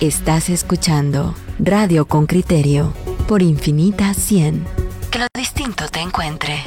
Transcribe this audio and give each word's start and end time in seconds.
Estás 0.00 0.48
escuchando 0.48 1.34
Radio 1.58 2.06
con 2.06 2.24
Criterio 2.24 2.94
por 3.28 3.42
Infinita 3.42 4.14
100. 4.14 4.64
Que 5.10 5.18
lo 5.18 5.26
distinto 5.34 5.90
te 5.90 6.00
encuentre. 6.00 6.62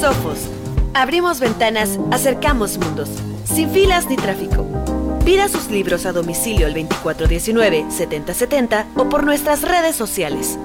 Sofos. 0.00 0.38
Abrimos 0.94 1.40
ventanas, 1.40 1.98
acercamos 2.12 2.78
mundos. 2.78 3.08
Sin 3.44 3.68
filas 3.70 4.08
ni 4.08 4.14
tráfico. 4.14 4.68
Pida 5.24 5.48
sus 5.48 5.68
libros 5.68 6.06
a 6.06 6.12
domicilio 6.12 6.68
al 6.68 6.76
2419-7070 6.76 8.84
o 8.94 9.08
por 9.08 9.24
nuestras 9.24 9.62
redes 9.62 9.96
sociales. 9.96 10.56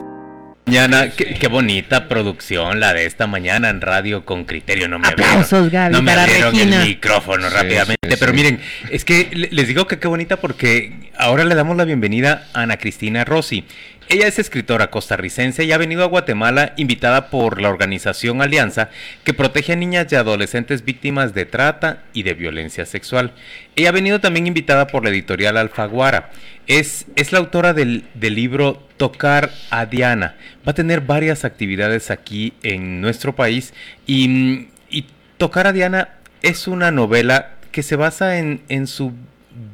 Mañana, 0.72 1.10
qué, 1.10 1.48
bonita 1.50 2.08
producción 2.08 2.80
la 2.80 2.94
de 2.94 3.06
esta 3.06 3.28
mañana 3.28 3.68
en 3.68 3.82
Radio 3.82 4.24
con 4.24 4.46
Criterio. 4.46 4.88
No 4.88 5.00
me 5.00 5.10
Aplausos, 5.10 5.70
Gaby, 5.70 5.94
no 5.94 6.02
me 6.02 6.14
abrieron 6.14 6.56
el 6.56 6.88
micrófono 6.88 7.50
rápidamente. 7.50 8.16
pero 8.18 8.32
miren, 8.32 8.62
es 8.90 9.04
que 9.04 9.50
les 9.52 9.68
digo 9.68 9.86
que 9.86 10.00
qué 10.00 10.08
bonita 10.08 10.38
porque 10.38 10.94
ahora 11.18 11.44
le 11.44 11.56
damos 11.56 11.76
la 11.76 11.84
bienvenida 11.84 12.48
a 12.54 12.62
Ana 12.62 12.78
Cristina 12.78 13.26
Rossi. 13.26 13.66
Ella 14.10 14.28
es 14.28 14.40
escritora 14.40 14.92
costarricense 14.92 15.64
y 15.64 15.72
ha 15.72 15.78
venido 15.78 16.04
a 16.04 16.08
Guatemala 16.08 16.74
invitada 16.76 17.30
por 17.30 17.62
la 17.62 17.70
organización 17.70 18.42
Alianza 18.42 18.90
que 19.24 19.34
protege 19.34 19.74
a 19.74 19.76
niñas 19.78 20.08
y 20.12 20.16
adolescentes 20.16 20.84
víctimas 20.84 21.34
de 21.34 21.46
trata 21.46 22.04
y 22.12 22.24
de 22.24 22.34
violencia 22.34 22.86
sexual. 22.86 23.32
Ella 23.76 23.90
ha 23.90 23.94
venido 23.94 24.20
también 24.20 24.48
invitada 24.48 24.88
por 24.88 25.04
la 25.04 25.12
editorial 25.12 25.56
Alfaguara. 25.56 26.32
Es, 26.68 27.06
es 27.16 27.32
la 27.32 27.40
autora 27.40 27.74
del, 27.74 28.06
libro 28.20 28.86
Tocar 28.98 29.52
a 29.70 29.86
Diana. 29.86 30.36
Va 30.68 30.72
a 30.72 30.76
tener 30.76 31.02
varias 31.02 31.46
actividades 31.46 32.12
aquí 32.12 32.54
en 32.64 33.02
nuestro 33.02 33.36
país 33.36 33.74
y, 34.06 34.68
Tocar 35.38 35.66
a 35.66 35.74
Diana 35.74 36.10
es 36.44 36.68
una 36.68 36.92
novela 36.92 37.56
que 37.72 37.82
se 37.82 37.96
basa 37.96 38.38
en, 38.38 38.62
en 38.70 38.86
su 38.86 39.14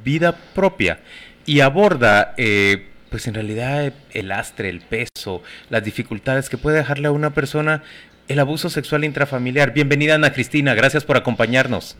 vida 0.03 0.37
propia 0.53 0.99
y 1.45 1.61
aborda... 1.61 2.33
Eh, 2.37 2.87
pues 3.09 3.27
en 3.27 3.33
realidad 3.33 3.93
el 4.13 4.31
astre, 4.31 4.69
el 4.69 4.81
peso, 4.81 5.41
las 5.69 5.83
dificultades 5.83 6.49
que 6.49 6.57
puede 6.57 6.77
dejarle 6.77 7.07
a 7.07 7.11
una 7.11 7.31
persona 7.31 7.83
el 8.27 8.39
abuso 8.39 8.69
sexual 8.69 9.03
intrafamiliar. 9.03 9.73
Bienvenida 9.73 10.15
Ana 10.15 10.33
Cristina, 10.33 10.73
gracias 10.73 11.03
por 11.05 11.17
acompañarnos. 11.17 11.97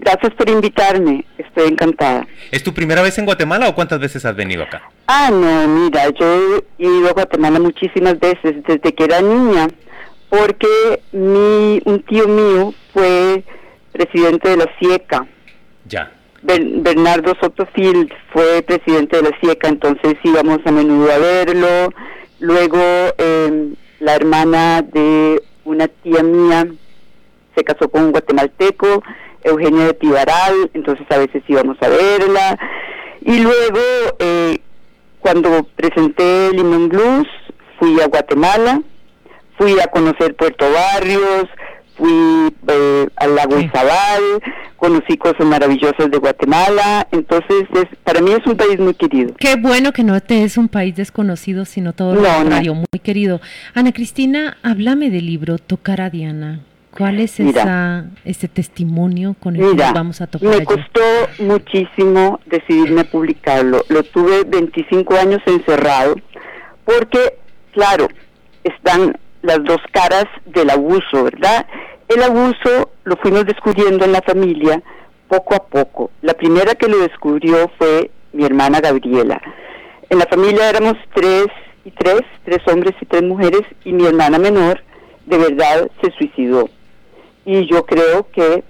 Gracias 0.00 0.32
por 0.34 0.48
invitarme, 0.48 1.24
estoy 1.38 1.68
encantada. 1.68 2.26
¿Es 2.52 2.62
tu 2.62 2.72
primera 2.72 3.02
vez 3.02 3.18
en 3.18 3.24
Guatemala 3.24 3.68
o 3.68 3.74
cuántas 3.74 3.98
veces 3.98 4.24
has 4.24 4.36
venido 4.36 4.62
acá? 4.62 4.82
Ah, 5.06 5.30
no, 5.32 5.66
mira, 5.66 6.08
yo 6.10 6.62
he 6.78 6.84
ido 6.84 7.08
a 7.08 7.12
Guatemala 7.12 7.58
muchísimas 7.58 8.18
veces 8.20 8.62
desde 8.66 8.94
que 8.94 9.04
era 9.04 9.20
niña, 9.20 9.66
porque 10.28 11.02
mi, 11.10 11.80
un 11.84 12.02
tío 12.08 12.28
mío 12.28 12.74
fue 12.92 13.42
presidente 13.92 14.50
de 14.50 14.56
la 14.58 14.66
CIECA. 14.78 15.26
Ya. 15.86 16.12
Bernardo 16.42 17.34
Sotofield 17.40 18.12
fue 18.32 18.62
presidente 18.62 19.16
de 19.16 19.30
la 19.30 19.38
CIECA, 19.40 19.68
entonces 19.68 20.14
íbamos 20.22 20.58
a 20.64 20.70
menudo 20.70 21.12
a 21.12 21.18
verlo. 21.18 21.92
Luego 22.38 22.78
em, 23.18 23.74
la 23.98 24.14
hermana 24.14 24.82
de 24.82 25.42
una 25.64 25.88
tía 25.88 26.22
mía 26.22 26.66
se 27.56 27.64
casó 27.64 27.88
con 27.88 28.04
un 28.04 28.12
guatemalteco, 28.12 29.02
Eugenia 29.42 29.86
de 29.86 29.94
Tibaral, 29.94 30.70
entonces 30.74 31.06
a 31.10 31.18
veces 31.18 31.42
íbamos 31.48 31.76
a 31.80 31.88
verla. 31.88 32.58
Y 33.20 33.40
luego, 33.40 33.80
eh, 34.20 34.58
cuando 35.18 35.66
presenté 35.74 36.50
Limón 36.52 36.88
Blues, 36.88 37.26
fui 37.78 38.00
a 38.00 38.06
Guatemala, 38.06 38.80
fui 39.56 39.78
a 39.80 39.88
conocer 39.88 40.36
Puerto 40.36 40.66
Barrios, 40.70 41.46
fui 41.96 42.54
eh, 42.68 43.08
al 43.16 43.34
lago 43.34 43.58
Izabal, 43.58 44.22
conocí 44.78 45.18
cosas 45.18 45.44
maravillosas 45.44 46.10
de 46.10 46.18
Guatemala, 46.18 47.06
entonces 47.12 47.68
para 48.04 48.20
mí 48.22 48.32
es 48.32 48.46
un 48.46 48.56
país 48.56 48.78
muy 48.78 48.94
querido. 48.94 49.34
Qué 49.38 49.56
bueno 49.56 49.92
que 49.92 50.04
no 50.04 50.18
te 50.20 50.44
es 50.44 50.56
un 50.56 50.68
país 50.68 50.96
desconocido, 50.96 51.64
sino 51.64 51.92
todo 51.92 52.14
lo 52.14 52.22
contrario, 52.22 52.74
muy 52.74 53.00
querido. 53.02 53.40
Ana 53.74 53.92
Cristina, 53.92 54.56
háblame 54.62 55.10
del 55.10 55.26
libro 55.26 55.58
Tocar 55.58 56.00
a 56.00 56.10
Diana. 56.10 56.60
¿Cuál 56.96 57.20
es 57.20 57.38
esa, 57.38 58.06
ese 58.24 58.48
testimonio 58.48 59.36
con 59.38 59.54
el 59.54 59.76
que 59.76 59.82
vamos 59.82 60.20
a 60.20 60.26
tocar? 60.26 60.48
Me 60.48 60.64
costó 60.64 61.00
muchísimo 61.38 62.40
decidirme 62.46 63.02
a 63.02 63.04
publicarlo. 63.04 63.84
Lo 63.88 64.02
tuve 64.02 64.44
25 64.44 65.14
años 65.14 65.40
encerrado 65.46 66.16
porque, 66.84 67.34
claro, 67.72 68.08
están 68.64 69.16
las 69.42 69.62
dos 69.62 69.80
caras 69.92 70.24
del 70.46 70.70
abuso, 70.70 71.24
¿verdad? 71.24 71.66
El 72.08 72.22
abuso 72.22 72.90
lo 73.04 73.16
fuimos 73.16 73.44
descubriendo 73.44 74.04
en 74.04 74.12
la 74.12 74.22
familia 74.22 74.82
poco 75.28 75.54
a 75.54 75.64
poco. 75.64 76.10
La 76.22 76.32
primera 76.32 76.74
que 76.74 76.88
lo 76.88 76.98
descubrió 76.98 77.70
fue 77.76 78.10
mi 78.32 78.44
hermana 78.44 78.80
Gabriela. 78.80 79.40
En 80.08 80.18
la 80.18 80.26
familia 80.26 80.70
éramos 80.70 80.94
tres 81.14 81.48
y 81.84 81.90
tres, 81.90 82.22
tres 82.44 82.60
hombres 82.66 82.94
y 83.00 83.04
tres 83.04 83.22
mujeres, 83.22 83.60
y 83.84 83.92
mi 83.92 84.06
hermana 84.06 84.38
menor 84.38 84.82
de 85.26 85.36
verdad 85.36 85.90
se 86.02 86.10
suicidó. 86.12 86.70
Y 87.44 87.66
yo 87.66 87.84
creo 87.84 88.26
que 88.30 88.64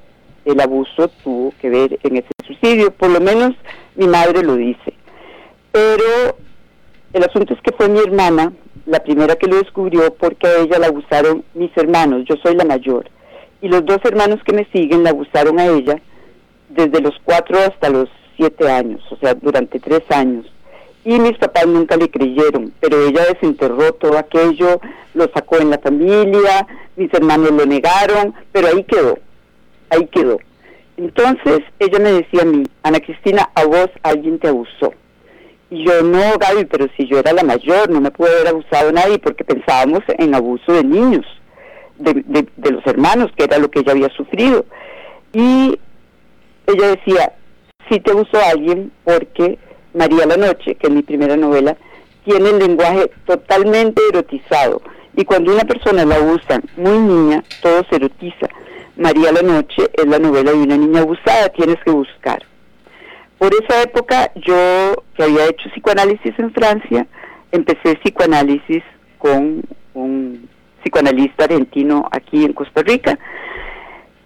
el 0.44 0.60
abuso 0.60 1.09
tuvo 1.22 1.53
que 1.60 1.71
ver 1.71 1.98
en 2.03 2.16
ese 2.16 2.28
suicidio, 2.44 2.91
por 2.91 3.10
lo 3.10 3.21
menos 3.21 3.54
mi 3.94 4.09
madre 4.09 4.43
lo 4.43 4.56
dice. 4.56 4.94
Pero 5.71 6.37
el 7.12 7.22
asunto 7.22 7.54
es 7.54 7.60
que 7.60 7.72
fue 7.72 7.88
mi 7.88 8.00
hermana 8.00 8.53
la 8.87 9.00
primera 9.00 9.37
que 9.37 9.47
lo 9.47 9.59
descubrió 9.59 10.12
porque 10.15 10.47
a 10.47 10.56
ella 10.62 10.78
la 10.78 10.87
abusaron 10.88 11.44
mis 11.54 11.71
hermanos, 11.77 12.25
yo 12.28 12.37
soy 12.43 12.56
la 12.56 12.65
mayor, 12.65 13.09
y 13.60 13.69
los 13.69 13.84
dos 13.84 13.98
hermanos 14.04 14.41
que 14.44 14.52
me 14.52 14.66
siguen 14.66 15.02
la 15.02 15.10
abusaron 15.10 15.58
a 15.58 15.66
ella 15.66 16.00
desde 16.69 17.00
los 17.00 17.14
cuatro 17.24 17.58
hasta 17.58 17.88
los 17.91 18.08
siete 18.36 18.70
años, 18.70 19.02
o 19.10 19.16
sea, 19.16 19.34
durante 19.34 19.80
tres 19.80 20.02
años. 20.10 20.46
Y 21.04 21.19
mis 21.19 21.36
papás 21.38 21.66
nunca 21.66 21.97
le 21.97 22.10
creyeron, 22.10 22.72
pero 22.80 23.06
ella 23.06 23.24
desenterró 23.32 23.92
todo 23.94 24.18
aquello, 24.18 24.80
lo 25.14 25.28
sacó 25.32 25.58
en 25.58 25.70
la 25.70 25.78
familia, 25.78 26.66
mis 26.97 27.12
hermanos 27.14 27.50
lo 27.50 27.66
negaron, 27.66 28.34
pero 28.52 28.68
ahí 28.68 28.84
quedó, 28.84 29.18
ahí 29.91 30.06
quedó. 30.06 30.38
Entonces 30.97 31.60
ella 31.78 31.98
me 31.98 32.12
decía 32.12 32.42
a 32.42 32.44
mí, 32.44 32.64
Ana 32.82 33.00
Cristina, 33.00 33.48
a 33.54 33.64
vos 33.64 33.88
alguien 34.02 34.38
te 34.38 34.48
abusó. 34.48 34.92
Y 35.70 35.84
yo, 35.84 36.02
no, 36.02 36.38
Gaby, 36.38 36.64
pero 36.64 36.86
si 36.97 37.06
yo 37.06 37.18
era 37.18 37.32
la 37.32 37.42
mayor, 37.42 37.91
no 37.91 38.00
me 38.00 38.10
puede 38.10 38.34
haber 38.34 38.48
abusado 38.48 38.91
nadie 38.91 39.18
porque 39.18 39.44
pensábamos 39.44 40.02
en 40.06 40.34
abuso 40.34 40.72
de 40.72 40.82
niños, 40.82 41.26
de, 41.98 42.47
los 42.70 42.86
hermanos, 42.86 43.31
que 43.36 43.44
era 43.44 43.59
lo 43.59 43.70
que 43.70 43.81
ella 43.81 43.92
había 43.92 44.09
sufrido. 44.10 44.64
Y 45.32 45.78
ella 46.66 46.88
decía, 46.88 47.32
sí 47.91 48.00
te 48.00 48.10
abusó 48.10 48.38
alguien 48.50 48.92
porque 49.04 49.59
María 49.94 50.26
la 50.26 50.36
Noche, 50.36 50.75
que 50.75 50.86
es 50.86 50.92
mi 50.92 51.03
primera 51.03 51.36
novela, 51.36 51.76
tiene 52.25 52.50
el 52.50 52.59
lenguaje 52.59 53.10
totalmente 53.26 54.00
erotizado. 54.10 54.82
Y 55.16 55.25
cuando 55.25 55.53
una 55.53 55.64
persona 55.64 56.04
la 56.04 56.16
abusa 56.16 56.60
muy 56.76 56.98
niña, 56.98 57.42
todo 57.62 57.84
se 57.88 57.97
erotiza. 57.97 58.48
María 58.97 59.32
la 59.32 59.42
Noche 59.42 59.91
es 59.92 60.06
la 60.06 60.19
novela 60.19 60.53
de 60.53 60.59
una 60.59 60.76
niña 60.76 61.00
abusada, 61.00 61.48
tienes 61.50 61.78
que 61.84 61.91
buscar. 61.91 62.42
Por 63.38 63.53
esa 63.54 63.82
época 63.82 64.32
yo, 64.34 65.04
que 65.15 65.22
había 65.22 65.47
hecho 65.47 65.70
psicoanálisis 65.70 66.36
en 66.38 66.53
Francia, 66.53 67.06
empecé 67.53 67.94
psicoanálisis 68.03 68.82
con 69.19 69.62
un 69.94 70.48
psicoanalista 70.81 71.44
argentino 71.44 72.09
aquí 72.11 72.44
en 72.44 72.53
Costa 72.53 72.83
Rica. 72.83 73.19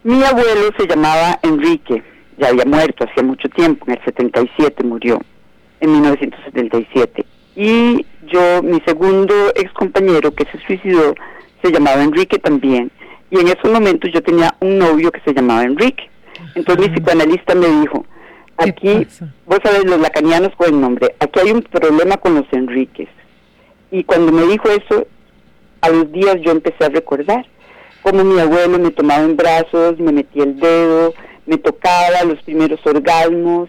Mi 0.04 0.22
abuelo 0.24 0.70
se 0.76 0.86
llamaba 0.86 1.38
Enrique, 1.42 2.02
ya 2.38 2.48
había 2.48 2.64
muerto 2.64 3.04
hacía 3.04 3.22
mucho 3.22 3.48
tiempo, 3.50 3.84
en 3.86 3.94
el 3.94 4.04
77 4.04 4.82
murió, 4.84 5.20
en 5.80 5.92
1977. 5.92 7.24
Y 7.54 8.06
yo, 8.26 8.62
mi 8.62 8.80
segundo 8.86 9.34
ex 9.54 9.72
compañero 9.72 10.34
que 10.34 10.44
se 10.46 10.58
suicidó, 10.66 11.14
se 11.62 11.70
llamaba 11.70 12.02
Enrique 12.02 12.38
también. 12.38 12.90
Y 13.30 13.38
en 13.40 13.48
esos 13.48 13.70
momentos 13.70 14.10
yo 14.12 14.22
tenía 14.22 14.54
un 14.60 14.78
novio 14.78 15.10
que 15.12 15.20
se 15.20 15.32
llamaba 15.32 15.62
Enrique. 15.62 16.10
Entonces 16.54 16.88
mi 16.88 16.94
psicoanalista 16.94 17.54
me 17.54 17.68
dijo, 17.68 18.04
Aquí, 18.56 19.06
vos 19.46 19.58
sabés, 19.62 19.84
los 19.84 20.00
lacanianos 20.00 20.54
con 20.56 20.68
el 20.74 20.80
nombre, 20.80 21.14
aquí 21.18 21.40
hay 21.40 21.50
un 21.50 21.62
problema 21.62 22.16
con 22.16 22.34
los 22.34 22.44
Enríquez. 22.52 23.08
Y 23.90 24.04
cuando 24.04 24.30
me 24.30 24.46
dijo 24.46 24.68
eso, 24.68 25.06
a 25.82 25.90
los 25.90 26.10
días 26.10 26.36
yo 26.40 26.52
empecé 26.52 26.84
a 26.84 26.88
recordar 26.88 27.44
cómo 28.02 28.24
mi 28.24 28.40
abuelo 28.40 28.78
me 28.78 28.90
tomaba 28.90 29.22
en 29.22 29.36
brazos, 29.36 29.98
me 29.98 30.12
metía 30.12 30.44
el 30.44 30.58
dedo, 30.58 31.14
me 31.46 31.58
tocaba 31.58 32.24
los 32.24 32.42
primeros 32.42 32.80
orgasmos. 32.86 33.68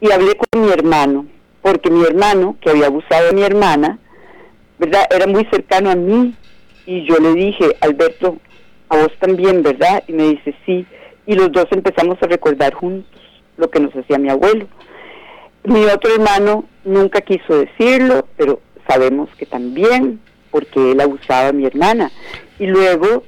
Y 0.00 0.10
hablé 0.10 0.34
con 0.34 0.62
mi 0.62 0.72
hermano, 0.72 1.26
porque 1.60 1.90
mi 1.90 2.04
hermano, 2.04 2.56
que 2.60 2.70
había 2.70 2.86
abusado 2.86 3.26
de 3.26 3.34
mi 3.34 3.42
hermana, 3.42 3.98
¿verdad? 4.78 5.04
Era 5.14 5.26
muy 5.26 5.44
cercano 5.46 5.90
a 5.90 5.94
mí. 5.94 6.34
Y 6.86 7.04
yo 7.04 7.18
le 7.18 7.34
dije, 7.34 7.76
Alberto, 7.80 8.38
a 8.88 8.96
vos 8.96 9.12
también, 9.20 9.62
¿verdad? 9.62 10.02
Y 10.08 10.12
me 10.12 10.24
dice, 10.30 10.54
sí. 10.66 10.84
Y 11.26 11.34
los 11.34 11.52
dos 11.52 11.66
empezamos 11.70 12.18
a 12.20 12.26
recordar 12.26 12.74
juntos 12.74 13.20
lo 13.56 13.70
que 13.70 13.78
nos 13.78 13.94
hacía 13.94 14.18
mi 14.18 14.28
abuelo. 14.28 14.66
Mi 15.64 15.84
otro 15.84 16.12
hermano 16.12 16.64
nunca 16.84 17.20
quiso 17.20 17.58
decirlo, 17.58 18.26
pero 18.36 18.60
sabemos 18.88 19.30
que 19.38 19.46
también, 19.46 20.20
porque 20.52 20.92
él 20.92 21.00
abusaba 21.00 21.48
a 21.48 21.52
mi 21.52 21.66
hermana. 21.66 22.12
Y 22.60 22.66
luego 22.66 23.24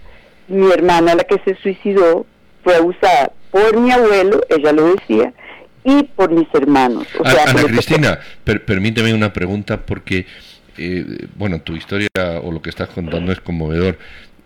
mi 0.47 0.71
hermana, 0.71 1.17
la 1.17 1.25
que 1.25 1.41
se 1.45 1.57
suicidó, 1.57 2.27
fue 2.63 2.77
abusada 2.77 3.33
por 3.51 3.77
mi 3.79 3.91
abuelo, 3.91 4.41
ella 4.49 4.73
lo 4.73 4.95
decía, 4.95 5.33
y 5.85 6.05
por 6.05 6.31
mis 6.31 6.49
hermanos. 6.55 7.07
Ana 7.25 7.65
Cristina, 7.65 8.19
permíteme 8.45 9.13
una 9.15 9.33
pregunta 9.33 9.85
porque, 9.85 10.27
eh, 10.79 11.27
bueno, 11.37 11.61
tu 11.61 11.75
historia 11.77 12.09
o 12.43 12.53
lo 12.53 12.63
que 12.63 12.71
estás 12.71 12.89
contando 12.89 13.33
es 13.33 13.41
conmovedor. 13.41 13.99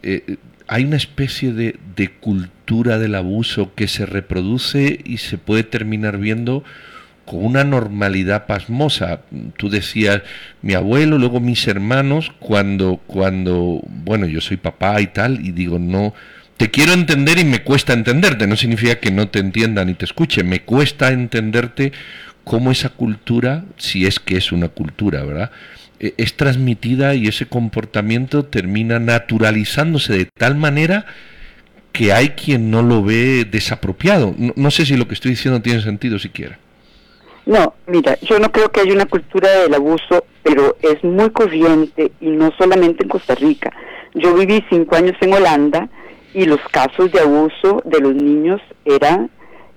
Eh, 0.02 0.36
hay 0.66 0.84
una 0.84 0.96
especie 0.96 1.52
de, 1.52 1.76
de, 1.96 2.10
cultura 2.10 2.98
del 2.98 3.14
abuso 3.14 3.72
que 3.74 3.88
se 3.88 4.04
reproduce 4.04 5.00
y 5.04 5.18
se 5.18 5.38
puede 5.38 5.62
terminar 5.62 6.18
viendo 6.18 6.64
con 7.28 7.44
una 7.44 7.62
normalidad 7.62 8.46
pasmosa. 8.46 9.20
Tú 9.58 9.68
decías, 9.68 10.22
mi 10.62 10.72
abuelo, 10.72 11.18
luego 11.18 11.40
mis 11.40 11.68
hermanos, 11.68 12.32
cuando, 12.38 13.00
cuando, 13.06 13.82
bueno, 13.84 14.26
yo 14.26 14.40
soy 14.40 14.56
papá 14.56 15.00
y 15.02 15.08
tal, 15.08 15.44
y 15.44 15.52
digo, 15.52 15.78
no, 15.78 16.14
te 16.56 16.70
quiero 16.70 16.94
entender 16.94 17.38
y 17.38 17.44
me 17.44 17.62
cuesta 17.62 17.92
entenderte, 17.92 18.46
no 18.46 18.56
significa 18.56 18.96
que 18.96 19.10
no 19.10 19.28
te 19.28 19.40
entienda 19.40 19.84
ni 19.84 19.92
te 19.92 20.06
escuche, 20.06 20.42
me 20.42 20.62
cuesta 20.62 21.12
entenderte 21.12 21.92
cómo 22.44 22.72
esa 22.72 22.88
cultura, 22.88 23.64
si 23.76 24.06
es 24.06 24.18
que 24.18 24.38
es 24.38 24.50
una 24.50 24.68
cultura, 24.68 25.22
¿verdad? 25.22 25.50
E, 26.00 26.14
es 26.16 26.34
transmitida 26.34 27.14
y 27.14 27.28
ese 27.28 27.44
comportamiento 27.44 28.46
termina 28.46 28.98
naturalizándose 28.98 30.14
de 30.14 30.24
tal 30.24 30.56
manera 30.56 31.04
que 31.92 32.12
hay 32.12 32.30
quien 32.30 32.70
no 32.70 32.82
lo 32.82 33.02
ve 33.02 33.44
desapropiado. 33.44 34.34
No, 34.38 34.70
sé 34.70 34.86
si 34.86 34.96
lo 34.96 35.06
que 35.06 35.14
estoy 35.14 35.32
diciendo 35.32 35.60
tiene 35.60 35.82
sentido 35.82 36.18
siquiera. 36.18 36.58
No, 37.48 37.72
mira, 37.86 38.18
yo 38.20 38.38
no 38.38 38.52
creo 38.52 38.70
que 38.70 38.82
haya 38.82 38.92
una 38.92 39.06
cultura 39.06 39.48
del 39.48 39.72
abuso, 39.72 40.26
pero 40.42 40.76
es 40.82 41.02
muy 41.02 41.30
corriente 41.30 42.12
y 42.20 42.28
no 42.28 42.52
solamente 42.58 43.04
en 43.04 43.08
Costa 43.08 43.34
Rica. 43.36 43.72
Yo 44.12 44.34
viví 44.34 44.62
cinco 44.68 44.96
años 44.96 45.16
en 45.22 45.32
Holanda 45.32 45.88
y 46.34 46.44
los 46.44 46.60
casos 46.70 47.10
de 47.10 47.20
abuso 47.20 47.80
de 47.86 48.00
los 48.00 48.14
niños 48.14 48.60
eran 48.84 49.30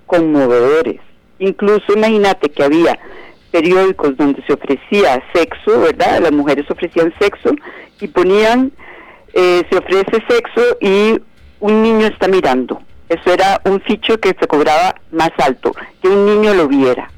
conmovedores. 0.05 0.99
Incluso 1.39 1.93
imagínate 1.95 2.49
que 2.49 2.61
había 2.61 2.99
periódicos 3.51 4.17
donde 4.17 4.43
se 4.45 4.51
ofrecía 4.51 5.23
sexo, 5.33 5.79
¿verdad? 5.79 6.19
Las 6.19 6.33
mujeres 6.33 6.69
ofrecían 6.69 7.13
sexo 7.21 7.51
y 8.01 8.07
ponían, 8.09 8.73
eh, 9.33 9.63
se 9.71 9.77
ofrece 9.77 10.21
sexo 10.27 10.77
y 10.81 11.21
un 11.61 11.81
niño 11.81 12.07
está 12.07 12.27
mirando. 12.27 12.81
Eso 13.07 13.31
era 13.31 13.61
un 13.63 13.79
ficho 13.79 14.19
que 14.19 14.35
se 14.37 14.45
cobraba 14.45 14.95
más 15.13 15.31
alto, 15.37 15.73
que 16.01 16.09
un 16.09 16.25
niño 16.25 16.53
lo 16.53 16.67
viera. 16.67 17.09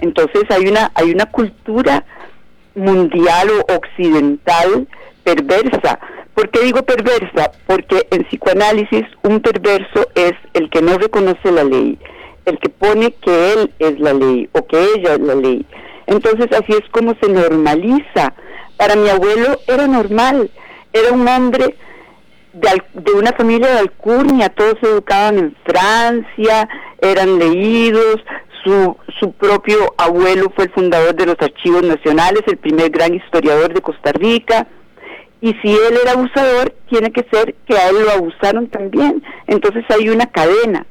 Entonces 0.00 0.44
hay 0.50 0.66
una, 0.68 0.90
hay 0.94 1.10
una 1.10 1.26
cultura 1.26 2.04
mundial 2.74 3.48
o 3.50 3.74
occidental 3.74 4.86
perversa 5.24 5.98
¿Por 6.38 6.50
qué 6.50 6.60
digo 6.60 6.84
perversa? 6.84 7.50
Porque 7.66 8.06
en 8.12 8.22
psicoanálisis 8.22 9.04
un 9.24 9.40
perverso 9.40 10.06
es 10.14 10.34
el 10.54 10.70
que 10.70 10.80
no 10.80 10.96
reconoce 10.96 11.50
la 11.50 11.64
ley, 11.64 11.98
el 12.44 12.60
que 12.60 12.68
pone 12.68 13.10
que 13.10 13.54
él 13.54 13.74
es 13.80 13.98
la 13.98 14.12
ley 14.12 14.48
o 14.52 14.64
que 14.64 14.80
ella 14.94 15.14
es 15.14 15.18
la 15.18 15.34
ley. 15.34 15.66
Entonces 16.06 16.46
así 16.52 16.74
es 16.74 16.88
como 16.92 17.16
se 17.20 17.28
normaliza. 17.28 18.34
Para 18.76 18.94
mi 18.94 19.08
abuelo 19.08 19.58
era 19.66 19.88
normal, 19.88 20.48
era 20.92 21.10
un 21.10 21.26
hombre 21.26 21.74
de, 22.52 22.82
de, 22.94 23.12
una 23.14 23.32
familia 23.32 23.70
de 23.70 23.78
alcurnia, 23.80 24.48
todos 24.48 24.76
se 24.80 24.86
educaban 24.86 25.38
en 25.38 25.56
Francia, 25.64 26.68
eran 27.00 27.40
leídos, 27.40 28.22
su, 28.64 28.96
su 29.18 29.32
propio 29.32 29.94
abuelo 29.96 30.52
fue 30.54 30.64
el 30.64 30.70
fundador 30.70 31.14
de 31.14 31.26
los 31.26 31.36
archivos 31.40 31.82
nacionales, 31.82 32.42
el 32.46 32.56
primer 32.56 32.90
gran 32.90 33.14
historiador 33.14 33.72
de 33.72 33.80
Costa 33.80 34.12
Rica, 34.12 34.66
y 35.40 35.54
si 35.62 35.70
él 35.70 35.98
era 36.02 36.12
abusador, 36.12 36.74
tiene 36.88 37.12
que 37.12 37.24
ser 37.30 37.54
que 37.66 37.76
a 37.76 37.90
él 37.90 37.96
lo 38.04 38.10
abusaron 38.10 38.66
también. 38.68 39.22
Entonces 39.46 39.84
hay 39.88 40.08
una 40.08 40.26
cadena. 40.26 40.84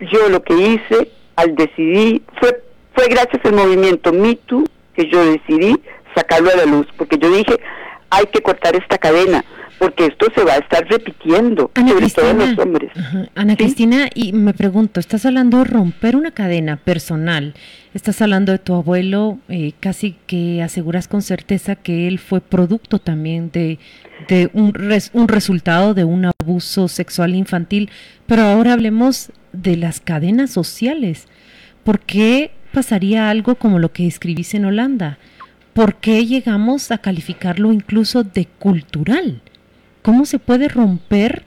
Yo 0.00 0.28
lo 0.28 0.42
que 0.42 0.54
hice 0.54 1.12
al 1.36 1.54
decidir, 1.54 2.22
fue, 2.40 2.62
fue 2.94 3.06
gracias 3.06 3.44
al 3.44 3.52
movimiento 3.52 4.12
Me 4.12 4.36
que 4.94 5.08
yo 5.08 5.24
decidí 5.24 5.80
sacarlo 6.14 6.50
a 6.50 6.56
la 6.56 6.66
luz, 6.66 6.86
porque 6.98 7.16
yo 7.16 7.30
dije, 7.30 7.58
hay 8.10 8.26
que 8.26 8.42
cortar 8.42 8.76
esta 8.76 8.98
cadena 8.98 9.44
porque 9.82 10.06
esto 10.06 10.26
se 10.32 10.44
va 10.44 10.52
a 10.52 10.58
estar 10.58 10.86
repitiendo, 10.88 11.72
Ana 11.74 11.88
sobre 11.88 12.10
todo 12.10 12.32
los 12.34 12.56
hombres. 12.56 12.92
Ana 13.34 13.56
Cristina, 13.56 14.08
y 14.14 14.32
me 14.32 14.54
pregunto, 14.54 15.00
estás 15.00 15.26
hablando 15.26 15.58
de 15.58 15.64
romper 15.64 16.14
una 16.14 16.30
cadena 16.30 16.76
personal, 16.76 17.54
estás 17.92 18.22
hablando 18.22 18.52
de 18.52 18.60
tu 18.60 18.74
abuelo, 18.74 19.40
eh, 19.48 19.72
casi 19.80 20.14
que 20.28 20.62
aseguras 20.62 21.08
con 21.08 21.20
certeza 21.20 21.74
que 21.74 22.06
él 22.06 22.20
fue 22.20 22.40
producto 22.40 23.00
también 23.00 23.50
de, 23.50 23.80
de 24.28 24.50
un, 24.52 24.72
un 25.14 25.26
resultado 25.26 25.94
de 25.94 26.04
un 26.04 26.26
abuso 26.26 26.86
sexual 26.86 27.34
infantil, 27.34 27.90
pero 28.26 28.42
ahora 28.42 28.74
hablemos 28.74 29.32
de 29.52 29.76
las 29.76 29.98
cadenas 29.98 30.52
sociales. 30.52 31.26
¿Por 31.82 31.98
qué 31.98 32.52
pasaría 32.72 33.30
algo 33.30 33.56
como 33.56 33.80
lo 33.80 33.92
que 33.92 34.06
escribís 34.06 34.54
en 34.54 34.64
Holanda? 34.64 35.18
¿Por 35.72 35.96
qué 35.96 36.24
llegamos 36.24 36.92
a 36.92 36.98
calificarlo 36.98 37.72
incluso 37.72 38.22
de 38.22 38.46
cultural? 38.46 39.42
¿Cómo 40.02 40.24
se 40.26 40.38
puede 40.38 40.68
romper 40.68 41.44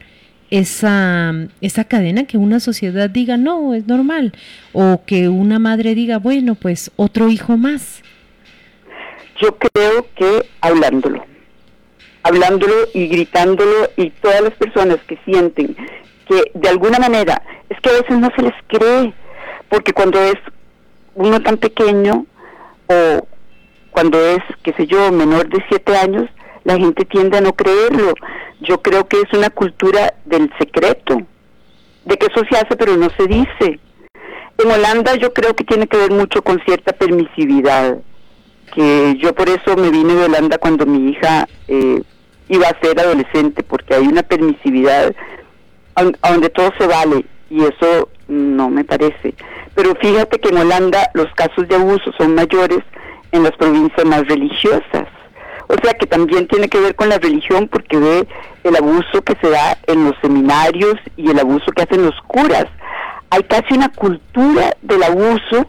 esa, 0.50 1.34
esa 1.62 1.84
cadena 1.84 2.26
que 2.26 2.38
una 2.38 2.60
sociedad 2.60 3.10
diga, 3.10 3.38
no, 3.38 3.74
es 3.74 3.88
normal? 3.88 4.34
O 4.74 5.02
que 5.06 5.30
una 5.30 5.60
madre 5.60 5.96
diga, 5.96 6.18
bueno, 6.18 6.56
pues 6.56 6.92
otro 6.96 7.30
hijo 7.30 7.58
más. 7.58 8.02
Yo 9.42 9.58
creo 9.58 10.08
que 10.16 10.48
hablándolo, 10.62 11.26
hablándolo 12.24 12.74
y 12.94 13.08
gritándolo 13.08 13.90
y 13.98 14.10
todas 14.12 14.42
las 14.42 14.54
personas 14.54 14.98
que 15.08 15.18
sienten 15.26 15.76
que 16.26 16.52
de 16.54 16.70
alguna 16.70 17.00
manera, 17.00 17.42
es 17.70 17.80
que 17.82 17.90
a 17.90 17.94
veces 17.94 18.18
no 18.18 18.30
se 18.36 18.42
les 18.42 18.54
cree, 18.68 19.14
porque 19.70 19.94
cuando 19.94 20.20
es 20.20 20.36
uno 21.14 21.42
tan 21.42 21.58
pequeño 21.58 22.26
o 22.88 23.28
cuando 23.92 24.20
es, 24.20 24.40
qué 24.64 24.74
sé 24.74 24.88
yo, 24.88 25.12
menor 25.12 25.48
de 25.50 25.64
siete 25.70 25.96
años, 25.96 26.30
la 26.66 26.78
gente 26.78 27.06
tiende 27.06 27.38
a 27.38 27.42
no 27.42 27.54
creerlo. 27.54 28.14
Yo 28.60 28.82
creo 28.82 29.08
que 29.08 29.22
es 29.22 29.32
una 29.32 29.50
cultura 29.50 30.16
del 30.26 30.52
secreto, 30.58 31.22
de 32.04 32.18
que 32.18 32.26
eso 32.26 32.44
se 32.50 32.58
hace 32.58 32.76
pero 32.76 32.98
no 32.98 33.10
se 33.12 33.28
dice. 33.28 33.80
En 34.58 34.72
Holanda 34.72 35.16
yo 35.16 35.32
creo 35.34 35.56
que 35.56 35.64
tiene 35.64 35.88
que 35.88 35.98
ver 35.98 36.12
mucho 36.12 36.42
con 36.42 36.60
cierta 36.66 36.92
permisividad, 36.92 37.98
que 38.74 39.16
yo 39.20 39.34
por 39.36 39.48
eso 39.48 39.78
me 39.78 39.92
vine 39.92 40.16
de 40.16 40.26
Holanda 40.26 40.58
cuando 40.58 40.86
mi 40.86 41.12
hija 41.12 41.48
eh, 41.68 42.02
iba 42.50 42.68
a 42.68 42.80
ser 42.80 43.00
adolescente, 43.00 43.64
porque 43.64 43.94
hay 43.94 44.08
una 44.08 44.24
permisividad 44.24 45.16
a 45.96 46.32
donde 46.32 46.50
todo 46.50 46.74
se 46.78 46.88
vale 46.88 47.26
y 47.50 47.64
eso 47.64 48.10
no 48.28 48.70
me 48.70 48.84
parece. 48.84 49.36
Pero 49.76 49.94
fíjate 49.96 50.40
que 50.40 50.50
en 50.50 50.58
Holanda 50.58 51.12
los 51.14 51.32
casos 51.36 51.68
de 51.68 51.76
abuso 51.76 52.12
son 52.18 52.34
mayores 52.34 52.80
en 53.32 53.44
las 53.44 53.52
provincias 53.52 54.06
más 54.06 54.28
religiosas 54.28 55.08
o 55.68 55.76
sea 55.82 55.94
que 55.94 56.06
también 56.06 56.48
tiene 56.48 56.68
que 56.68 56.80
ver 56.80 56.96
con 56.96 57.10
la 57.10 57.18
religión 57.18 57.68
porque 57.68 57.98
ve 57.98 58.28
el 58.64 58.76
abuso 58.76 59.22
que 59.24 59.36
se 59.42 59.50
da 59.50 59.78
en 59.88 60.06
los 60.06 60.14
seminarios 60.22 60.96
y 61.18 61.30
el 61.30 61.40
abuso 61.40 61.72
que 61.72 61.84
hacen 61.84 62.06
los 62.06 62.20
curas. 62.28 62.66
Hay 63.30 63.44
casi 63.44 63.74
una 63.74 63.90
cultura 63.90 64.76
del 64.82 65.04
abuso 65.04 65.68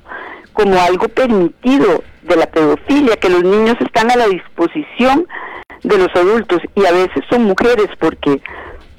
como 0.53 0.79
algo 0.81 1.09
permitido 1.09 2.03
de 2.23 2.37
la 2.37 2.47
pedofilia, 2.47 3.17
que 3.17 3.29
los 3.29 3.43
niños 3.43 3.77
están 3.81 4.11
a 4.11 4.17
la 4.17 4.27
disposición 4.27 5.27
de 5.83 5.99
los 5.99 6.09
adultos 6.15 6.61
y 6.75 6.85
a 6.85 6.93
veces 6.93 7.25
son 7.31 7.45
mujeres 7.45 7.89
porque 7.99 8.41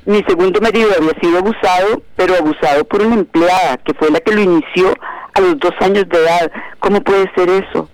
mi 0.05 0.23
segundo 0.23 0.61
marido 0.61 0.89
había 0.97 1.19
sido 1.19 1.39
abusado, 1.39 2.01
pero 2.15 2.35
abusado 2.35 2.85
por 2.85 3.01
una 3.01 3.15
empleada 3.15 3.77
que 3.77 3.93
fue 3.93 4.09
la 4.09 4.21
que 4.21 4.33
lo 4.33 4.41
inició 4.41 4.93
a 5.33 5.41
los 5.41 5.59
dos 5.59 5.73
años 5.81 6.07
de 6.07 6.17
edad. 6.17 6.51
¿Cómo 6.79 7.01
puede 7.01 7.29
ser 7.35 7.49
eso? 7.49 7.89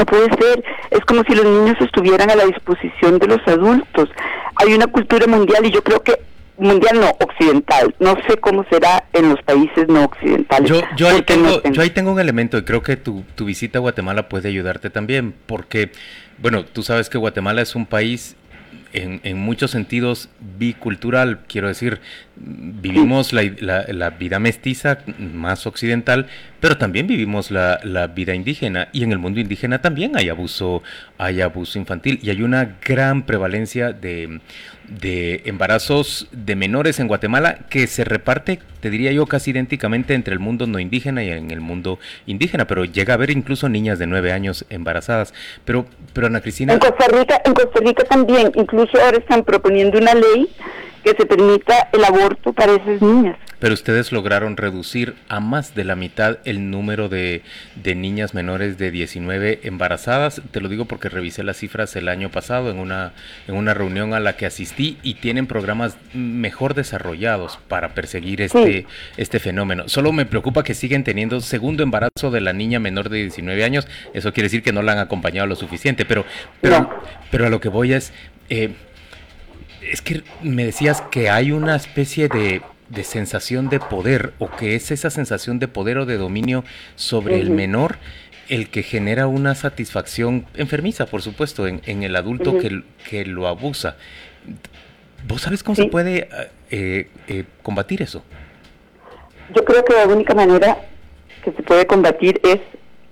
No 0.00 0.06
puede 0.06 0.30
ser. 0.34 0.64
Es 0.90 1.00
como 1.00 1.22
si 1.24 1.34
los 1.34 1.44
niños 1.44 1.76
estuvieran 1.78 2.30
a 2.30 2.34
la 2.34 2.46
disposición 2.46 3.18
de 3.18 3.26
los 3.26 3.46
adultos. 3.46 4.08
Hay 4.56 4.72
una 4.72 4.86
cultura 4.86 5.26
mundial 5.26 5.66
y 5.66 5.70
yo 5.70 5.84
creo 5.84 6.02
que 6.02 6.18
mundial 6.56 7.00
no, 7.00 7.10
occidental. 7.20 7.94
No 7.98 8.16
sé 8.26 8.38
cómo 8.38 8.64
será 8.70 9.04
en 9.12 9.28
los 9.28 9.42
países 9.42 9.88
no 9.88 10.04
occidentales. 10.04 10.70
Yo, 10.70 10.80
yo, 10.96 11.08
ahí, 11.08 11.20
tengo, 11.20 11.62
yo 11.64 11.82
ahí 11.82 11.90
tengo 11.90 12.12
un 12.12 12.18
elemento 12.18 12.56
y 12.56 12.62
creo 12.62 12.82
que 12.82 12.96
tu, 12.96 13.24
tu 13.34 13.44
visita 13.44 13.76
a 13.78 13.82
Guatemala 13.82 14.30
puede 14.30 14.48
ayudarte 14.48 14.88
también, 14.88 15.34
porque, 15.44 15.92
bueno, 16.38 16.64
tú 16.64 16.82
sabes 16.82 17.10
que 17.10 17.18
Guatemala 17.18 17.60
es 17.60 17.74
un 17.74 17.84
país 17.84 18.36
en, 18.92 19.20
en, 19.24 19.38
muchos 19.38 19.70
sentidos 19.70 20.28
bicultural, 20.58 21.40
quiero 21.46 21.68
decir, 21.68 22.00
vivimos 22.36 23.32
la, 23.32 23.42
la, 23.60 24.10
vida 24.10 24.38
mestiza 24.38 24.98
más 25.18 25.66
occidental, 25.66 26.26
pero 26.60 26.78
también 26.78 27.06
vivimos 27.06 27.50
la, 27.50 27.80
la, 27.84 28.06
vida 28.06 28.34
indígena. 28.34 28.88
Y 28.92 29.02
en 29.04 29.12
el 29.12 29.18
mundo 29.18 29.40
indígena 29.40 29.80
también 29.80 30.16
hay 30.16 30.28
abuso, 30.28 30.82
hay 31.18 31.40
abuso 31.40 31.78
infantil. 31.78 32.18
Y 32.22 32.30
hay 32.30 32.42
una 32.42 32.76
gran 32.84 33.24
prevalencia 33.24 33.92
de, 33.92 34.40
de 34.88 35.42
embarazos 35.44 36.28
de 36.32 36.56
menores 36.56 36.98
en 36.98 37.08
Guatemala 37.08 37.60
que 37.68 37.86
se 37.86 38.04
reparte, 38.04 38.58
te 38.80 38.90
diría 38.90 39.12
yo, 39.12 39.26
casi 39.26 39.50
idénticamente 39.50 40.14
entre 40.14 40.32
el 40.32 40.40
mundo 40.40 40.66
no 40.66 40.78
indígena 40.80 41.22
y 41.22 41.30
en 41.30 41.50
el 41.50 41.60
mundo 41.60 41.98
indígena, 42.26 42.66
pero 42.66 42.84
llega 42.84 43.14
a 43.14 43.16
haber 43.16 43.30
incluso 43.30 43.68
niñas 43.68 43.98
de 43.98 44.06
nueve 44.06 44.32
años 44.32 44.64
embarazadas. 44.70 45.34
Pero, 45.64 45.86
pero 46.12 46.26
Ana 46.26 46.40
Cristina... 46.40 46.72
En 46.72 46.78
Costa 46.80 47.06
Rica, 47.08 47.40
en 47.44 47.54
Costa 47.54 47.80
Rica 47.80 48.04
también, 48.04 48.50
incluso 48.54 48.79
ahora 49.02 49.18
están 49.18 49.44
proponiendo 49.44 49.98
una 49.98 50.14
ley 50.14 50.48
que 51.02 51.10
se 51.10 51.26
permita 51.26 51.88
el 51.92 52.04
aborto 52.04 52.52
para 52.52 52.72
esas 52.72 53.00
niñas. 53.00 53.36
pero 53.58 53.74
ustedes 53.74 54.10
lograron 54.12 54.56
reducir 54.56 55.14
a 55.28 55.40
más 55.40 55.74
de 55.74 55.84
la 55.84 55.96
mitad 55.96 56.38
el 56.44 56.70
número 56.70 57.08
de, 57.08 57.42
de 57.74 57.94
niñas 57.94 58.32
menores 58.34 58.78
de 58.78 58.90
19 58.90 59.60
embarazadas. 59.64 60.40
Te 60.50 60.60
lo 60.60 60.68
digo 60.68 60.86
porque 60.86 61.08
revisé 61.08 61.42
las 61.42 61.58
cifras 61.58 61.94
el 61.96 62.08
año 62.08 62.30
pasado 62.30 62.70
en 62.70 62.78
una, 62.78 63.12
en 63.48 63.54
una 63.54 63.74
reunión 63.74 64.14
a 64.14 64.20
la 64.20 64.36
que 64.36 64.46
asistí 64.46 64.98
y 65.02 65.14
tienen 65.14 65.46
programas 65.46 65.96
mejor 66.14 66.74
desarrollados 66.74 67.58
para 67.68 67.90
perseguir 67.94 68.40
este, 68.40 68.86
este 69.16 69.40
fenómeno. 69.40 69.88
Solo 69.88 70.12
me 70.12 70.26
preocupa 70.26 70.64
que 70.64 70.74
siguen 70.74 71.04
teniendo 71.04 71.40
segundo 71.40 71.82
embarazo 71.82 72.30
de 72.30 72.40
la 72.40 72.54
niña 72.54 72.78
menor 72.78 73.10
de 73.10 73.18
19 73.18 73.62
años. 73.64 73.86
Eso 74.14 74.32
quiere 74.32 74.46
decir 74.46 74.62
que 74.62 74.72
no 74.72 74.82
la 74.82 74.92
han 74.92 74.98
acompañado 74.98 75.46
lo 75.46 75.56
suficiente, 75.56 76.04
pero, 76.06 76.24
pero, 76.60 76.90
pero 77.30 77.46
a 77.46 77.50
lo 77.50 77.60
que 77.60 77.68
voy 77.68 77.92
es... 77.92 78.12
Eh, 78.50 78.74
es 79.80 80.02
que 80.02 80.22
me 80.42 80.64
decías 80.64 81.00
que 81.10 81.30
hay 81.30 81.52
una 81.52 81.76
especie 81.76 82.28
de, 82.28 82.62
sensación 83.04 83.68
de 83.68 83.80
poder 83.80 84.34
o 84.38 84.50
que 84.50 84.74
es 84.74 84.90
esa 84.90 85.10
sensación 85.10 85.58
de 85.58 85.68
poder 85.68 85.98
o 85.98 86.06
de 86.06 86.18
dominio 86.18 86.64
sobre 86.96 87.40
el 87.40 87.50
menor 87.50 87.96
el 88.48 88.68
que 88.68 88.82
genera 88.82 89.28
una 89.28 89.54
satisfacción 89.54 90.44
enfermiza, 90.54 91.06
por 91.06 91.22
supuesto, 91.22 91.68
en, 91.68 92.02
el 92.02 92.16
adulto 92.16 92.58
que, 92.58 92.82
que, 93.08 93.24
lo 93.24 93.46
abusa. 93.46 93.96
¿Vos 95.28 95.42
sabes 95.42 95.62
cómo 95.62 95.76
se 95.76 95.84
puede 95.84 96.28
eh, 96.70 97.08
eh, 97.28 97.44
combatir 97.62 98.02
eso? 98.02 98.24
Yo 99.54 99.64
creo 99.64 99.84
que 99.84 99.92
la 99.92 100.06
única 100.06 100.34
manera 100.34 100.78
que 101.44 101.52
se 101.52 101.62
puede 101.62 101.86
combatir 101.86 102.40
es 102.42 102.58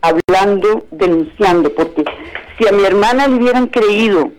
hablando, 0.01 0.87
denunciando, 0.91 1.73
porque 1.73 2.03
si 2.59 2.67
a 2.67 2.73
mi 2.73 2.85
hermana 2.85 3.29
le 3.29 3.37
hubieran 3.37 3.69
creído 3.69 4.33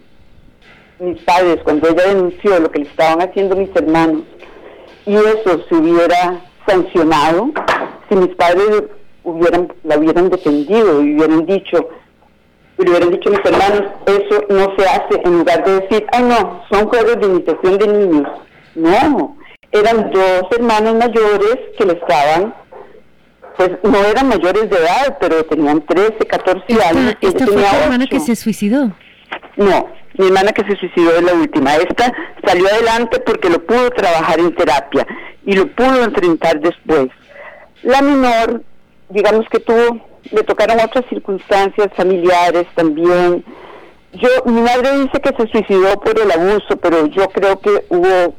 mis 1.00 1.22
padres 1.24 1.60
cuando 1.64 1.88
ella 1.90 2.08
denunció 2.08 2.60
lo 2.60 2.72
que 2.72 2.80
le 2.80 2.86
estaban 2.86 3.22
haciendo 3.22 3.56
mis 3.56 3.74
hermanos 3.76 4.24
y 5.06 5.16
eso 5.16 5.66
se 5.68 5.76
hubiera 5.76 6.42
sancionado, 6.68 7.52
si 8.08 8.16
mis 8.16 8.36
padres 8.36 8.84
hubieran, 9.24 9.72
la 9.84 9.98
hubieran 9.98 10.30
defendido 10.30 11.02
y 11.02 11.16
hubieran 11.16 11.46
dicho, 11.46 11.90
le 12.78 12.90
hubieran 12.90 13.12
dicho 13.12 13.30
a 13.30 13.32
mis 13.32 13.46
hermanos, 13.46 13.84
eso 14.06 14.44
no 14.50 14.76
se 14.78 14.86
hace, 14.88 15.22
en 15.24 15.40
lugar 15.40 15.66
de 15.66 15.80
decir, 15.80 16.06
ay 16.12 16.24
no, 16.24 16.64
son 16.72 16.88
juegos 16.90 17.20
de 17.20 17.26
imitación 17.26 17.78
de 17.78 17.88
niños. 17.88 18.28
No, 18.76 19.38
eran 19.72 20.12
dos 20.12 20.44
hermanos 20.52 20.96
mayores 20.96 21.58
que 21.78 21.86
le 21.86 21.94
estaban, 21.94 22.54
pues 23.58 23.72
no 23.84 24.06
eran 24.06 24.30
mayores 24.30 24.70
de 24.70 24.78
edad, 24.78 25.18
pero 25.20 25.44
tenían 25.46 25.82
13, 25.82 26.18
14 26.20 26.84
años. 26.84 27.16
Y 27.20 27.26
esta 27.26 27.46
fue 27.46 27.56
tu 27.56 27.60
hermana 27.60 28.06
que 28.08 28.20
se 28.20 28.36
suicidó. 28.36 28.92
No, 29.58 29.88
mi 30.20 30.28
hermana 30.28 30.52
que 30.52 30.66
se 30.66 30.76
suicidó 30.76 31.16
es 31.16 31.24
la 31.24 31.34
última. 31.34 31.76
Esta 31.78 32.12
salió 32.46 32.68
adelante 32.68 33.22
porque 33.22 33.50
lo 33.50 33.66
pudo 33.66 33.90
trabajar 33.92 34.38
en 34.38 34.54
terapia 34.54 35.08
y 35.46 35.54
lo 35.54 35.66
pudo 35.68 36.04
enfrentar 36.04 36.60
después. 36.60 37.08
La 37.84 38.02
menor, 38.02 38.62
digamos 39.08 39.48
que 39.50 39.60
tuvo, 39.62 40.06
le 40.30 40.44
tocaron 40.44 40.78
otras 40.82 41.06
circunstancias 41.08 41.88
familiares 41.96 42.68
también. 42.76 43.46
Yo, 44.12 44.28
mi 44.46 44.60
madre 44.60 44.92
dice 45.00 45.22
que 45.22 45.34
se 45.38 45.50
suicidó 45.52 45.98
por 46.02 46.20
el 46.20 46.30
abuso, 46.30 46.76
pero 46.82 47.06
yo 47.06 47.30
creo 47.30 47.58
que 47.62 47.86
hubo, 47.88 48.36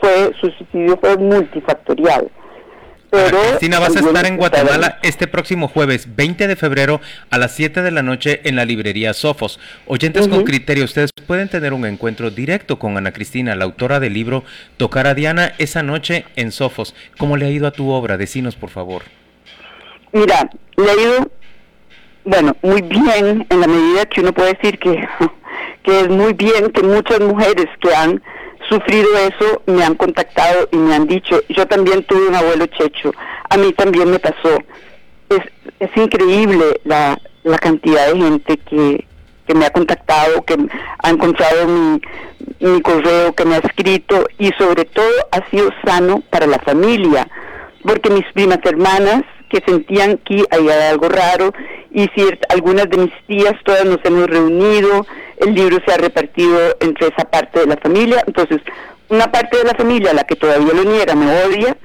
fue, 0.00 0.32
su 0.40 0.50
suicidio 0.52 0.96
fue 0.98 1.18
multifactorial. 1.18 2.30
Pero 3.10 3.38
Cristina, 3.40 3.78
vas 3.78 3.96
a 3.96 4.00
estar 4.00 4.26
en 4.26 4.36
Guatemala 4.36 4.98
este 5.02 5.26
próximo 5.26 5.68
jueves 5.68 6.14
20 6.14 6.46
de 6.46 6.56
febrero 6.56 7.00
a 7.30 7.38
las 7.38 7.52
7 7.54 7.80
de 7.80 7.90
la 7.90 8.02
noche 8.02 8.40
en 8.44 8.54
la 8.54 8.66
librería 8.66 9.14
Sofos. 9.14 9.58
Oyentes 9.86 10.28
con 10.28 10.44
criterio, 10.44 10.84
ustedes 10.84 11.10
pueden 11.26 11.48
tener 11.48 11.72
un 11.72 11.86
encuentro 11.86 12.30
directo 12.30 12.78
con 12.78 12.98
Ana 12.98 13.12
Cristina, 13.12 13.54
la 13.54 13.64
autora 13.64 13.98
del 13.98 14.12
libro 14.12 14.44
Tocar 14.76 15.06
a 15.06 15.14
Diana 15.14 15.54
esa 15.58 15.82
noche 15.82 16.26
en 16.36 16.52
Sofos. 16.52 16.94
¿Cómo 17.16 17.38
le 17.38 17.46
ha 17.46 17.50
ido 17.50 17.66
a 17.66 17.70
tu 17.70 17.88
obra? 17.90 18.18
Decinos, 18.18 18.56
por 18.56 18.68
favor. 18.68 19.02
Mira, 20.12 20.50
le 20.76 20.90
ha 20.90 20.94
ido, 20.94 21.30
bueno, 22.24 22.56
muy 22.62 22.82
bien 22.82 23.46
en 23.48 23.60
la 23.60 23.66
medida 23.66 24.04
que 24.06 24.20
uno 24.20 24.34
puede 24.34 24.52
decir 24.52 24.78
que, 24.78 25.08
que 25.82 26.00
es 26.00 26.08
muy 26.10 26.34
bien 26.34 26.70
que 26.72 26.82
muchas 26.82 27.20
mujeres 27.20 27.68
que 27.80 27.94
han 27.94 28.22
sufrido 28.68 29.08
eso 29.16 29.62
me 29.66 29.82
han 29.82 29.94
contactado 29.94 30.68
y 30.72 30.76
me 30.76 30.94
han 30.94 31.06
dicho, 31.06 31.40
yo 31.48 31.66
también 31.66 32.04
tuve 32.04 32.28
un 32.28 32.34
abuelo 32.34 32.66
checho, 32.66 33.12
a 33.48 33.56
mí 33.56 33.72
también 33.72 34.10
me 34.10 34.18
pasó. 34.18 34.58
Es, 35.28 35.40
es 35.80 35.96
increíble 35.96 36.80
la, 36.84 37.18
la 37.42 37.58
cantidad 37.58 38.12
de 38.12 38.18
gente 38.18 38.56
que, 38.58 39.06
que 39.46 39.54
me 39.54 39.66
ha 39.66 39.70
contactado, 39.70 40.44
que 40.44 40.56
ha 41.02 41.10
encontrado 41.10 41.66
mi, 41.66 42.00
mi 42.60 42.80
correo, 42.80 43.34
que 43.34 43.44
me 43.44 43.56
ha 43.56 43.58
escrito 43.58 44.26
y 44.38 44.50
sobre 44.58 44.84
todo 44.84 45.10
ha 45.32 45.48
sido 45.50 45.70
sano 45.84 46.22
para 46.30 46.46
la 46.46 46.58
familia, 46.58 47.28
porque 47.82 48.10
mis 48.10 48.24
primas 48.32 48.60
hermanas 48.64 49.22
que 49.48 49.62
sentían 49.66 50.18
que 50.18 50.44
había 50.50 50.90
algo 50.90 51.08
raro 51.08 51.52
y 51.90 52.08
algunas 52.50 52.88
de 52.90 52.98
mis 52.98 53.26
tías 53.26 53.54
todas 53.64 53.84
nos 53.84 53.98
hemos 54.04 54.26
reunido, 54.26 55.06
el 55.40 55.54
libro 55.54 55.78
se 55.86 55.92
ha 55.92 55.96
repartido 55.96 56.76
entre 56.80 57.08
esa 57.08 57.24
parte 57.24 57.60
de 57.60 57.66
la 57.66 57.76
familia, 57.76 58.22
entonces 58.26 58.60
una 59.08 59.30
parte 59.30 59.58
de 59.58 59.64
la 59.64 59.74
familia, 59.74 60.12
la 60.12 60.24
que 60.24 60.36
todavía 60.36 60.72
lo 60.74 60.84
niega, 60.84 61.14
me 61.14 61.26
odia, 61.44 61.76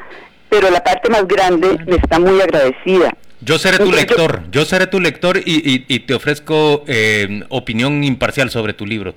pero 0.50 0.70
la 0.70 0.84
parte 0.84 1.10
más 1.10 1.28
grande 1.28 1.78
me 1.86 1.96
está 1.96 2.20
muy 2.20 2.40
agradecida. 2.42 3.16
Yo 3.42 3.58
seré 3.58 3.78
tu 3.78 3.92
lector, 3.92 4.44
yo 4.52 4.64
seré 4.64 4.88
tu 4.88 5.00
lector 5.00 5.38
y, 5.44 6.00
te 6.00 6.14
ofrezco 6.14 6.84
eh, 6.88 7.44
opinión 7.50 8.04
imparcial 8.04 8.50
sobre 8.50 8.74
tu 8.74 8.86
libro. 8.86 9.16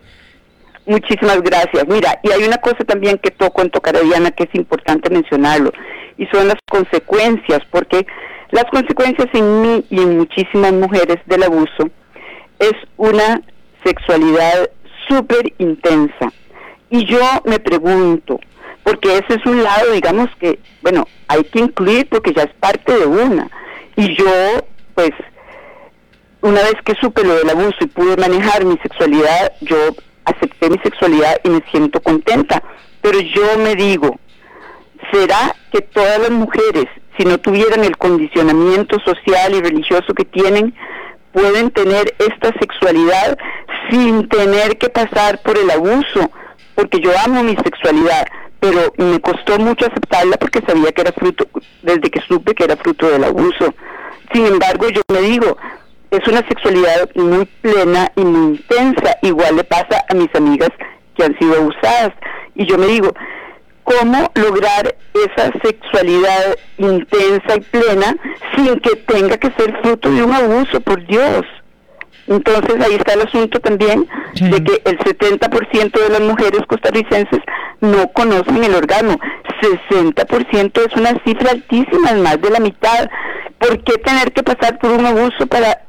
Muchísimas 0.85 1.43
gracias. 1.43 1.87
Mira, 1.87 2.19
y 2.23 2.31
hay 2.31 2.45
una 2.45 2.59
cosa 2.59 2.85
también 2.85 3.19
que 3.19 3.31
toco 3.31 3.63
en 3.63 3.71
Tocaradiana 3.71 4.31
que 4.31 4.45
es 4.45 4.55
importante 4.55 5.11
mencionarlo, 5.11 5.73
y 6.17 6.27
son 6.27 6.49
las 6.49 6.57
consecuencias, 6.69 7.61
porque 7.71 8.07
las 8.51 8.65
consecuencias 8.65 9.29
en 9.33 9.63
mí 9.63 9.85
y 9.91 10.01
en 10.01 10.19
muchísimas 10.19 10.73
mujeres 10.73 11.19
del 11.27 11.43
abuso 11.43 11.91
es 12.59 12.75
una 12.97 13.43
sexualidad 13.87 14.71
súper 15.09 15.53
intensa. 15.59 16.33
Y 16.91 17.05
yo 17.05 17.21
me 17.45 17.59
pregunto, 17.59 18.41
porque 18.83 19.19
ese 19.19 19.35
es 19.39 19.47
un 19.47 19.63
lado, 19.63 19.93
digamos 19.93 20.29
que, 20.39 20.59
bueno, 20.83 21.07
hay 21.29 21.45
que 21.45 21.61
incluir 21.61 22.09
porque 22.09 22.33
ya 22.33 22.43
es 22.43 22.55
parte 22.55 22.93
de 22.99 23.07
una. 23.07 23.49
Y 23.97 24.15
yo, 24.17 24.65
pues, 24.95 25.13
una 26.43 26.63
vez 26.63 26.75
que 26.85 26.95
supe 27.01 27.25
lo 27.25 27.35
del 27.37 27.51
abuso 27.51 27.77
y 27.81 27.87
pude 27.87 28.17
manejar 28.17 28.65
mi 28.65 28.77
sexualidad, 28.79 29.53
yo 29.63 29.77
acepté 30.25 30.71
mi 30.71 30.79
sexualidad 30.79 31.41
y 31.45 31.51
me 31.51 31.63
siento 31.71 32.01
contenta. 32.01 32.63
Pero 33.01 33.21
yo 33.21 33.59
me 33.59 33.75
digo, 33.75 34.19
¿será 35.13 35.55
que 35.73 35.81
todas 35.81 36.19
las 36.21 36.31
mujeres 36.31 36.87
si 37.17 37.25
no 37.25 37.39
tuvieran 37.39 37.85
el 37.85 37.97
condicionamiento 37.97 38.99
social 39.01 39.55
y 39.55 39.61
religioso 39.61 40.13
que 40.15 40.25
tienen, 40.25 40.75
pueden 41.33 41.71
tener 41.71 42.15
esta 42.19 42.53
sexualidad 42.59 43.39
sin 43.91 44.29
tener 44.29 44.79
que 44.79 44.89
pasar 44.89 45.41
por 45.43 45.59
el 45.59 45.71
abuso, 45.71 46.31
porque 46.75 47.01
yo 47.01 47.11
amo 47.25 47.43
mi 47.43 47.57
sexualidad, 47.57 48.27
pero 48.61 48.93
me 48.97 49.21
costó 49.21 49.59
mucho 49.59 49.87
aceptarla 49.87 50.37
porque 50.37 50.63
sabía 50.67 50.93
que 50.93 51.03
era 51.03 51.13
fruto, 51.13 51.47
desde 51.83 52.11
que 52.11 52.21
supe 52.23 52.55
que 52.55 52.65
era 52.65 52.77
fruto 52.77 53.09
del 53.09 53.25
abuso. 53.25 53.75
Sin 54.33 54.47
embargo, 54.47 54.89
yo 54.89 55.03
me 55.13 55.21
digo, 55.21 55.57
es 56.11 56.27
una 56.29 56.47
sexualidad 56.49 57.09
muy 57.15 57.47
plena 57.61 58.11
y 58.17 58.25
muy 58.25 58.57
intensa, 58.57 59.19
igual 59.23 59.57
le 59.57 59.65
pasa 59.65 60.05
a 60.09 60.15
mis 60.15 60.35
amigas 60.35 60.71
que 61.17 61.25
han 61.25 61.39
sido 61.39 61.57
abusadas. 61.57 62.13
Y 62.55 62.67
yo 62.67 62.79
me 62.79 62.87
digo, 62.87 63.13
cómo 63.87 64.31
lograr 64.35 64.97
esa 65.15 65.53
sexualidad 65.63 66.57
intensa 66.79 67.57
y 67.57 67.61
plena 67.61 68.17
sin 68.55 68.81
que 68.81 68.97
tenga 68.97 69.37
que 69.39 69.51
ser 69.53 69.81
fruto 69.81 70.11
de 70.11 70.23
un 70.23 70.33
abuso, 70.33 70.81
por 70.81 71.05
Dios. 71.07 71.45
Entonces 72.27 72.77
ahí 72.85 72.95
está 72.95 73.15
el 73.15 73.23
asunto 73.23 73.61
también 73.61 74.07
de 74.35 74.65
que 74.65 74.83
el 74.85 74.99
70% 74.99 75.93
de 75.93 76.09
las 76.11 76.21
mujeres 76.21 76.61
costarricenses 76.67 77.41
no 77.81 78.09
conocen 78.13 78.65
el 78.65 78.75
orgasmo. 78.75 79.19
60% 79.61 80.87
es 80.87 80.97
una 80.97 81.11
cifra 81.25 81.53
altísima, 81.53 82.11
es 82.11 82.19
más 82.19 82.41
de 82.41 82.51
la 82.51 82.61
mitad. 82.61 83.09
¿Por 83.59 83.83
qué 83.85 83.95
tener 83.99 84.33
que 84.33 84.43
pasar 84.43 84.79
por 84.79 84.91
un 84.91 85.07
abuso 85.07 85.47
para 85.47 85.86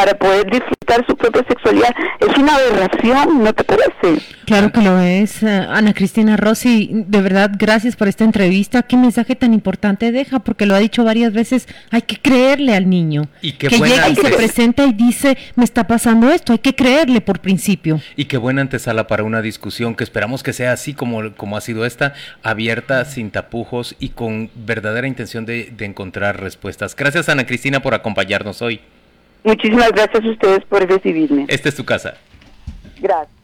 para 0.00 0.14
poder 0.14 0.50
disfrutar 0.50 1.04
su 1.06 1.14
propia 1.14 1.44
sexualidad. 1.46 1.94
Es 2.20 2.34
una 2.38 2.54
aberración, 2.54 3.44
¿no 3.44 3.52
te 3.52 3.64
parece? 3.64 4.24
Claro 4.46 4.72
que 4.72 4.80
lo 4.80 4.98
es. 4.98 5.42
Eh, 5.42 5.66
Ana 5.68 5.92
Cristina 5.92 6.38
Rossi, 6.38 6.88
de 6.90 7.20
verdad, 7.20 7.50
gracias 7.58 7.96
por 7.96 8.08
esta 8.08 8.24
entrevista. 8.24 8.82
¿Qué 8.82 8.96
mensaje 8.96 9.36
tan 9.36 9.52
importante 9.52 10.10
deja? 10.10 10.38
Porque 10.38 10.64
lo 10.64 10.74
ha 10.74 10.78
dicho 10.78 11.04
varias 11.04 11.34
veces, 11.34 11.68
hay 11.90 12.00
que 12.00 12.16
creerle 12.16 12.74
al 12.74 12.88
niño. 12.88 13.28
Y 13.42 13.52
que 13.52 13.68
llega 13.68 14.08
y 14.08 14.16
se 14.16 14.30
presenta 14.30 14.86
y 14.86 14.94
dice, 14.94 15.36
me 15.54 15.64
está 15.64 15.86
pasando 15.86 16.30
esto, 16.30 16.54
hay 16.54 16.60
que 16.60 16.74
creerle 16.74 17.20
por 17.20 17.40
principio. 17.40 18.00
Y 18.16 18.24
qué 18.24 18.38
buena 18.38 18.62
antesala 18.62 19.06
para 19.06 19.22
una 19.22 19.42
discusión 19.42 19.94
que 19.94 20.04
esperamos 20.04 20.42
que 20.42 20.54
sea 20.54 20.72
así 20.72 20.94
como, 20.94 21.34
como 21.34 21.58
ha 21.58 21.60
sido 21.60 21.84
esta, 21.84 22.14
abierta, 22.42 23.04
sin 23.04 23.30
tapujos 23.30 23.96
y 24.00 24.08
con 24.08 24.48
verdadera 24.54 25.06
intención 25.06 25.44
de, 25.44 25.70
de 25.76 25.84
encontrar 25.84 26.40
respuestas. 26.40 26.96
Gracias 26.96 27.28
Ana 27.28 27.44
Cristina 27.44 27.80
por 27.80 27.92
acompañarnos 27.92 28.62
hoy. 28.62 28.80
Muchísimas 29.44 29.90
gracias 29.92 30.24
a 30.24 30.28
ustedes 30.28 30.64
por 30.64 30.86
recibirme. 30.86 31.46
Esta 31.48 31.68
es 31.68 31.74
tu 31.74 31.84
casa. 31.84 32.14
Gracias. 33.00 33.39